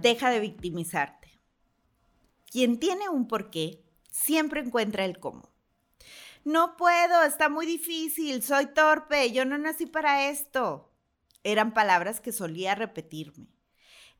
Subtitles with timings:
[0.00, 1.28] Deja de victimizarte.
[2.50, 5.50] Quien tiene un porqué siempre encuentra el cómo.
[6.42, 10.90] No puedo, está muy difícil, soy torpe, yo no nací para esto.
[11.44, 13.48] Eran palabras que solía repetirme.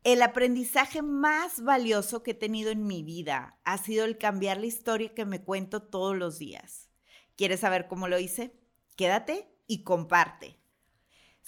[0.04, 4.66] El aprendizaje más valioso que he tenido en mi vida ha sido el cambiar la
[4.66, 6.90] historia que me cuento todos los días.
[7.36, 8.52] ¿Quieres saber cómo lo hice?
[8.96, 10.59] Quédate y comparte.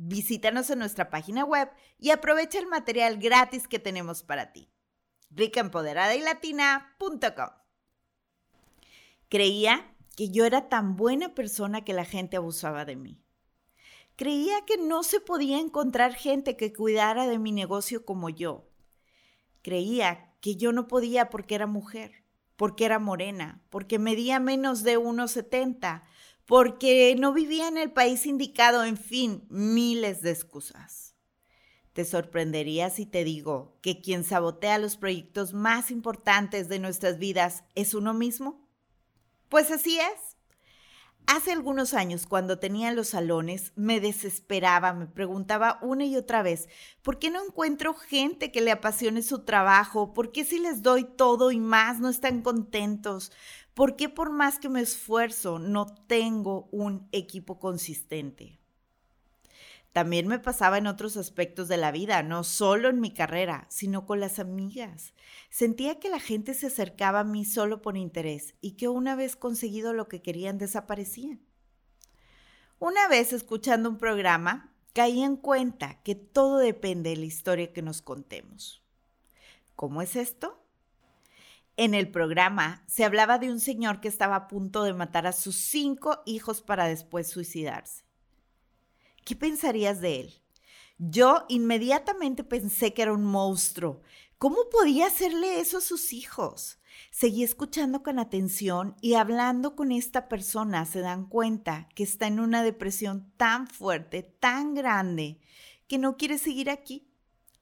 [0.00, 4.70] Visítanos en nuestra página web y aprovecha el material gratis que tenemos para ti.
[5.30, 7.50] ricaempoderadaylatina.com
[9.28, 13.20] Creía que yo era tan buena persona que la gente abusaba de mí.
[14.16, 18.68] Creía que no se podía encontrar gente que cuidara de mi negocio como yo
[19.62, 22.24] creía que yo no podía porque era mujer,
[22.56, 26.02] porque era morena, porque medía menos de 1,70,
[26.48, 31.14] porque no vivía en el país indicado, en fin, miles de excusas.
[31.92, 37.64] Te sorprendería si te digo que quien sabotea los proyectos más importantes de nuestras vidas
[37.74, 38.66] es uno mismo.
[39.50, 40.38] Pues así es.
[41.26, 46.70] Hace algunos años, cuando tenía los salones, me desesperaba, me preguntaba una y otra vez,
[47.02, 50.14] ¿por qué no encuentro gente que le apasione su trabajo?
[50.14, 53.32] ¿Por qué si les doy todo y más no están contentos?
[53.78, 58.58] ¿Por qué por más que me esfuerzo no tengo un equipo consistente?
[59.92, 64.04] También me pasaba en otros aspectos de la vida, no solo en mi carrera, sino
[64.04, 65.14] con las amigas.
[65.48, 69.36] Sentía que la gente se acercaba a mí solo por interés y que una vez
[69.36, 71.40] conseguido lo que querían desaparecían.
[72.80, 77.82] Una vez escuchando un programa, caí en cuenta que todo depende de la historia que
[77.82, 78.82] nos contemos.
[79.76, 80.67] ¿Cómo es esto?
[81.78, 85.32] En el programa se hablaba de un señor que estaba a punto de matar a
[85.32, 88.02] sus cinco hijos para después suicidarse.
[89.24, 90.34] ¿qué pensarías de él?
[90.98, 94.02] Yo inmediatamente pensé que era un monstruo.
[94.38, 96.80] ¿Cómo podía hacerle eso a sus hijos?
[97.12, 102.40] Seguí escuchando con atención y hablando con esta persona se dan cuenta que está en
[102.40, 105.38] una depresión tan fuerte, tan grande,
[105.86, 107.07] que no quiere seguir aquí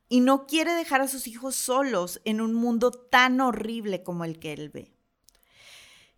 [0.09, 4.39] y no quiere dejar a sus hijos solos en un mundo tan horrible como el
[4.39, 4.93] que él ve.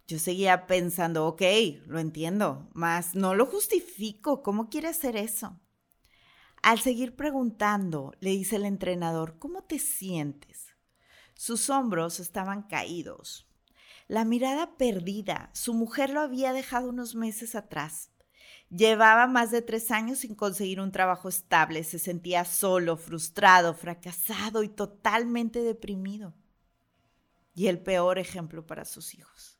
[0.06, 1.43] Yo seguía pensando, ok,
[1.87, 4.43] lo entiendo, mas no lo justifico.
[4.43, 5.60] ¿Cómo quiere hacer eso?
[6.62, 10.75] Al seguir preguntando, le dice el entrenador, ¿cómo te sientes?
[11.34, 13.49] Sus hombros estaban caídos,
[14.09, 15.50] la mirada perdida.
[15.53, 18.10] Su mujer lo había dejado unos meses atrás.
[18.70, 21.84] Llevaba más de tres años sin conseguir un trabajo estable.
[21.84, 26.34] Se sentía solo, frustrado, fracasado y totalmente deprimido.
[27.54, 29.58] Y el peor ejemplo para sus hijos.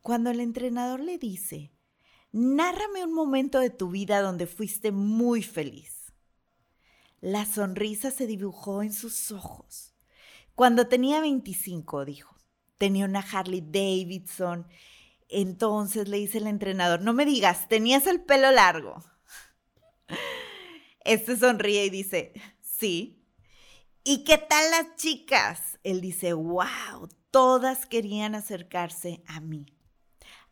[0.00, 1.72] Cuando el entrenador le dice,
[2.30, 6.12] nárrame un momento de tu vida donde fuiste muy feliz.
[7.20, 9.94] La sonrisa se dibujó en sus ojos.
[10.54, 12.36] Cuando tenía 25, dijo,
[12.78, 14.66] tenía una Harley Davidson.
[15.32, 19.02] Entonces le dice el entrenador, no me digas, tenías el pelo largo.
[21.04, 23.26] Este sonríe y dice, sí.
[24.04, 25.80] ¿Y qué tal las chicas?
[25.82, 29.66] Él dice, wow, todas querían acercarse a mí.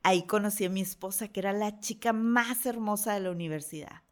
[0.03, 4.03] Ahí conocí a mi esposa, que era la chica más hermosa de la universidad.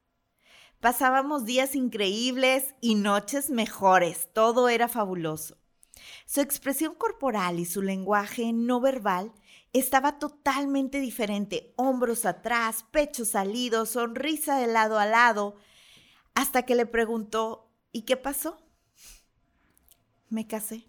[0.80, 5.58] Pasábamos días increíbles y noches mejores, todo era fabuloso.
[6.24, 9.32] Su expresión corporal y su lenguaje no verbal
[9.72, 15.56] estaba totalmente diferente, hombros atrás, pecho salido, sonrisa de lado a lado,
[16.34, 18.58] hasta que le preguntó, ¿y qué pasó?
[20.28, 20.88] Me casé.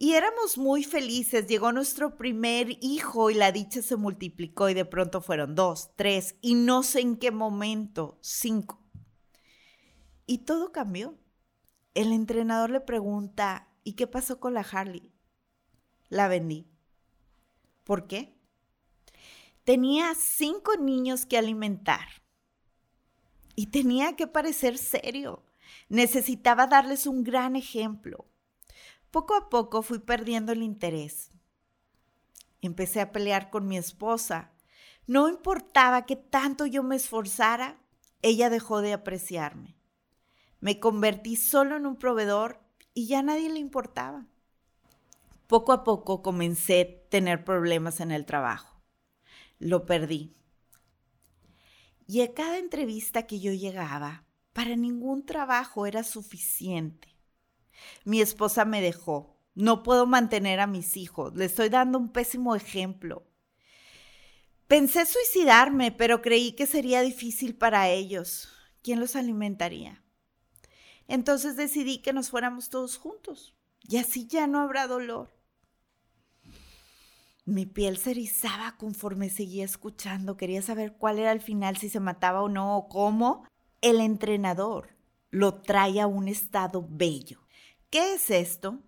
[0.00, 1.48] Y éramos muy felices.
[1.48, 6.36] Llegó nuestro primer hijo y la dicha se multiplicó y de pronto fueron dos, tres
[6.40, 8.80] y no sé en qué momento, cinco.
[10.24, 11.18] Y todo cambió.
[11.94, 15.12] El entrenador le pregunta, ¿y qué pasó con la Harley?
[16.08, 16.70] La vendí.
[17.88, 18.36] ¿Por qué?
[19.64, 22.06] Tenía cinco niños que alimentar
[23.54, 25.46] y tenía que parecer serio.
[25.88, 28.26] Necesitaba darles un gran ejemplo.
[29.10, 31.30] Poco a poco fui perdiendo el interés.
[32.60, 34.52] Empecé a pelear con mi esposa.
[35.06, 37.80] No importaba que tanto yo me esforzara,
[38.20, 39.78] ella dejó de apreciarme.
[40.60, 42.60] Me convertí solo en un proveedor
[42.92, 44.26] y ya nadie le importaba.
[45.48, 48.82] Poco a poco comencé a tener problemas en el trabajo.
[49.58, 50.36] Lo perdí.
[52.06, 57.16] Y a cada entrevista que yo llegaba, para ningún trabajo era suficiente.
[58.04, 59.38] Mi esposa me dejó.
[59.54, 61.34] No puedo mantener a mis hijos.
[61.34, 63.26] Le estoy dando un pésimo ejemplo.
[64.66, 68.50] Pensé suicidarme, pero creí que sería difícil para ellos.
[68.82, 70.04] ¿Quién los alimentaría?
[71.06, 73.54] Entonces decidí que nos fuéramos todos juntos
[73.88, 75.37] y así ya no habrá dolor.
[77.48, 80.36] Mi piel se erizaba conforme seguía escuchando.
[80.36, 83.46] Quería saber cuál era el final, si se mataba o no, o cómo.
[83.80, 84.98] El entrenador
[85.30, 87.40] lo trae a un estado bello.
[87.88, 88.80] ¿Qué es esto?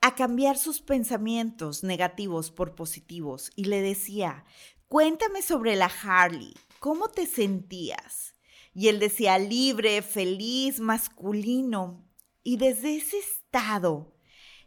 [0.00, 4.44] A cambiar sus pensamientos negativos por positivos y le decía,
[4.86, 8.36] cuéntame sobre la Harley, ¿cómo te sentías?
[8.72, 12.08] Y él decía libre, feliz, masculino.
[12.44, 14.14] Y desde ese estado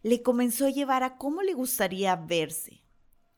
[0.02, 2.83] le comenzó a llevar a cómo le gustaría verse.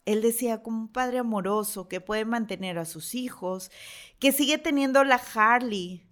[0.06, 3.72] Él decía como un padre amoroso que puede mantener a sus hijos,
[4.20, 6.04] que sigue teniendo la Harley.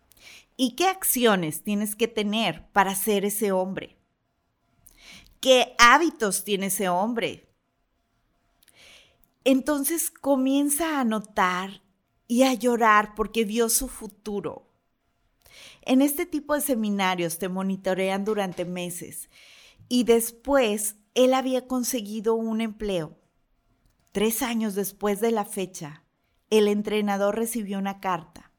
[0.57, 3.98] ¿Y qué acciones tienes que tener para ser ese hombre?
[5.40, 7.48] ¿Qué hábitos tiene ese hombre?
[9.44, 11.81] Entonces comienza a notar
[12.28, 14.69] y a llorar porque vio su futuro.
[15.81, 19.30] En este tipo de seminarios te monitorean durante meses
[19.90, 23.18] y después él había conseguido un empleo.
[24.13, 26.04] Tres años después de la fecha,
[26.51, 28.51] el entrenador recibió una carta.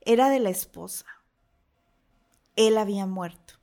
[0.00, 1.04] Era de la esposa.
[2.56, 3.54] Él había muerto.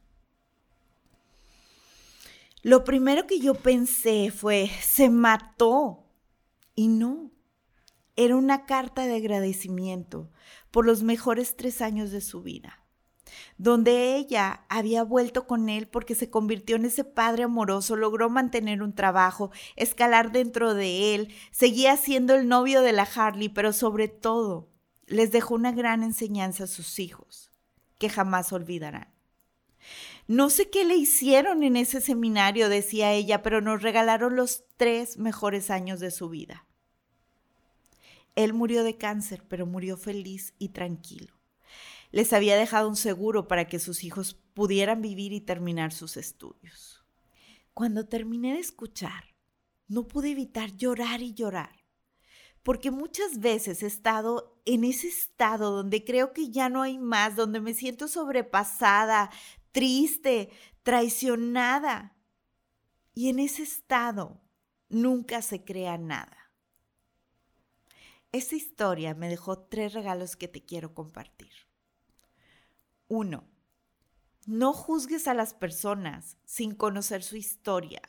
[2.62, 6.04] Lo primero que yo pensé fue, se mató.
[6.75, 7.31] Y no,
[8.16, 10.30] era una carta de agradecimiento
[10.69, 12.84] por los mejores tres años de su vida,
[13.57, 18.81] donde ella había vuelto con él porque se convirtió en ese padre amoroso, logró mantener
[18.81, 24.07] un trabajo, escalar dentro de él, seguía siendo el novio de la Harley, pero sobre
[24.07, 24.69] todo
[25.07, 27.51] les dejó una gran enseñanza a sus hijos,
[27.98, 29.13] que jamás olvidarán.
[30.28, 35.18] No sé qué le hicieron en ese seminario, decía ella, pero nos regalaron los tres
[35.18, 36.66] mejores años de su vida.
[38.36, 41.33] Él murió de cáncer, pero murió feliz y tranquilo.
[42.12, 47.06] Les había dejado un seguro para que sus hijos pudieran vivir y terminar sus estudios.
[47.74, 49.36] Cuando terminé de escuchar,
[49.88, 51.86] no pude evitar llorar y llorar,
[52.63, 57.36] porque muchas veces he estado en ese estado donde creo que ya no hay más,
[57.36, 59.30] donde me siento sobrepasada,
[59.72, 60.50] triste,
[60.84, 62.18] traicionada.
[63.13, 64.42] Y en ese estado
[64.90, 66.52] nunca se crea nada.
[68.31, 71.64] Esta historia me dejó tres regalos que te quiero compartir.
[73.07, 73.48] Uno,
[74.46, 78.02] no juzgues a las personas sin conocer su historia.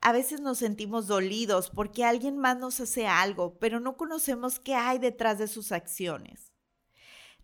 [0.00, 4.74] A veces nos sentimos dolidos porque alguien más nos hace algo, pero no conocemos qué
[4.74, 6.52] hay detrás de sus acciones.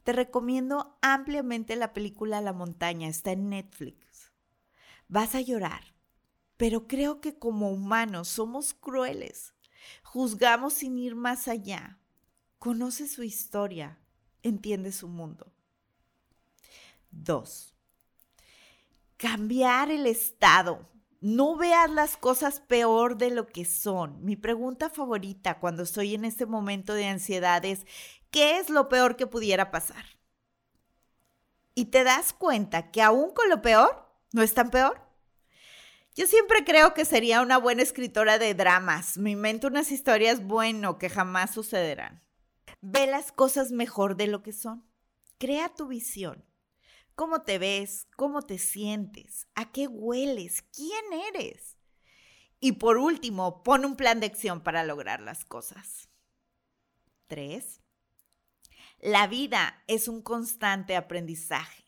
[0.05, 4.33] Te recomiendo ampliamente la película La montaña, está en Netflix.
[5.09, 5.95] Vas a llorar,
[6.57, 9.55] pero creo que como humanos somos crueles
[10.03, 11.99] Juzgamos sin ir más allá.
[12.59, 13.99] Conoce su historia,
[14.43, 15.52] entiende su mundo.
[17.12, 17.76] Dos,
[19.16, 20.88] cambiar el estado.
[21.21, 24.25] No veas las cosas peor de lo que son.
[24.25, 27.87] Mi pregunta favorita cuando estoy en este momento de ansiedad es,
[28.33, 30.04] ¿qué es lo peor que pudiera pasar?
[31.76, 35.00] Y te das cuenta que aún con lo peor, no es tan peor.
[36.14, 39.16] Yo siempre creo que sería una buena escritora de dramas.
[39.16, 42.23] Me invento unas historias bueno que jamás sucederán.
[42.81, 44.85] Ve las cosas mejor de lo que son.
[45.38, 46.45] Crea tu visión.
[47.14, 48.07] ¿Cómo te ves?
[48.16, 49.47] ¿Cómo te sientes?
[49.54, 50.62] ¿A qué hueles?
[50.75, 51.76] ¿Quién eres?
[52.59, 56.09] Y por último, pon un plan de acción para lograr las cosas.
[57.26, 57.81] 3.
[58.99, 61.85] La vida es un constante aprendizaje.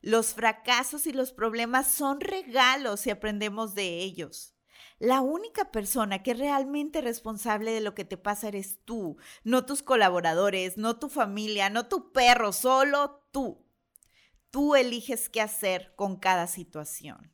[0.00, 4.54] Los fracasos y los problemas son regalos si aprendemos de ellos.
[4.98, 9.64] La única persona que es realmente responsable de lo que te pasa eres tú, no
[9.64, 13.67] tus colaboradores, no tu familia, no tu perro, solo tú.
[14.50, 17.32] Tú eliges qué hacer con cada situación.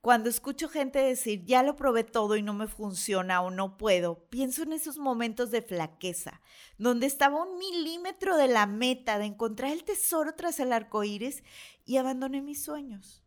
[0.00, 4.28] Cuando escucho gente decir, ya lo probé todo y no me funciona o no puedo,
[4.30, 6.40] pienso en esos momentos de flaqueza,
[6.78, 11.44] donde estaba un milímetro de la meta de encontrar el tesoro tras el arco iris
[11.84, 13.22] y abandoné mis sueños.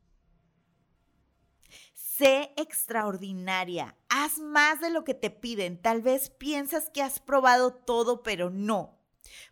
[1.93, 5.79] Sé extraordinaria, haz más de lo que te piden.
[5.79, 8.99] Tal vez piensas que has probado todo, pero no.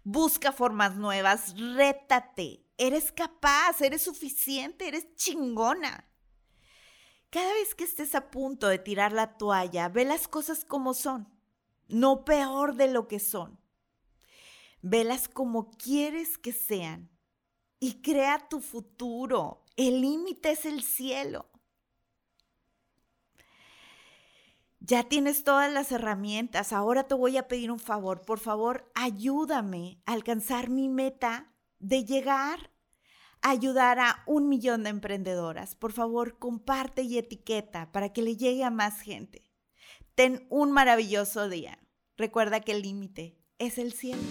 [0.04, 2.66] Busca formas nuevas, rétate.
[2.84, 6.10] Eres capaz, eres suficiente, eres chingona.
[7.30, 11.32] Cada vez que estés a punto de tirar la toalla, ve las cosas como son,
[11.90, 13.60] no peor de lo que son.
[14.82, 17.12] Velas como quieres que sean
[17.80, 19.64] y crea tu futuro.
[19.76, 21.52] El límite es el cielo.
[24.80, 26.74] Ya tienes todas las herramientas.
[26.74, 28.24] Ahora te voy a pedir un favor.
[28.24, 32.71] Por favor, ayúdame a alcanzar mi meta de llegar
[33.42, 35.76] ayudar a un millón de emprendedoras.
[35.76, 39.44] Por favor, comparte y etiqueta para que le llegue a más gente.
[40.16, 41.80] Ten un maravilloso día.
[42.18, 44.22] Recuerda que el límite es el cielo.